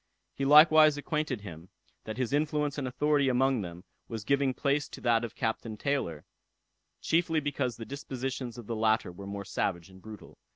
[0.33, 1.69] He likewise acquainted him,
[2.05, 6.25] that his influence and authority among them was giving place to that of Captain Taylor,
[7.01, 10.39] chiefly because the dispositions of the latter were more savage and brutal.